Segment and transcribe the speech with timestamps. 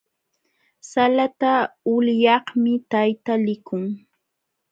[0.89, 1.51] Salata
[1.95, 3.83] ulyaqmi tayta likun.